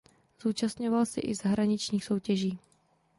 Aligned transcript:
Zúčastňoval 0.41 1.05
se 1.05 1.21
i 1.21 1.35
zahraničních 1.35 2.05
soutěží. 2.05 2.59